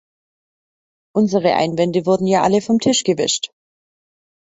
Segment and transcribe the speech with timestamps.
[1.15, 3.51] Unsere Einwände wurden ja alle vom Tisch gewischt.